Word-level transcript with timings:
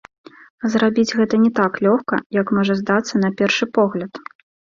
А 0.63 0.69
зрабіць 0.75 1.15
гэта 1.19 1.35
не 1.43 1.51
так 1.59 1.73
лёгка, 1.89 2.15
як 2.39 2.47
можа 2.59 2.77
здацца 2.81 3.13
на 3.25 3.29
першы 3.43 3.65
погляд. 3.79 4.11